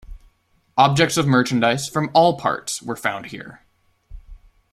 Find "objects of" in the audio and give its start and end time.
0.79-1.27